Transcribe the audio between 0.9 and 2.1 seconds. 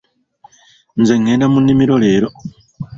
Nze ngenda mu nnimiro